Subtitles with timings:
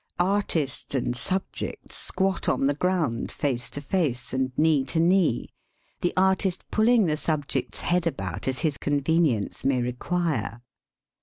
[0.17, 5.47] Artist and subject squat on the ground face to face and knee to knee,
[5.99, 10.63] the artist pulling the subject's head about as his convenience may require.